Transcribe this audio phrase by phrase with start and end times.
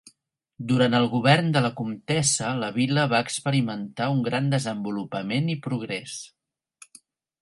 [0.69, 6.17] Durant el govern de la comtessa la vila va experimentar un gran desenvolupament i progrés.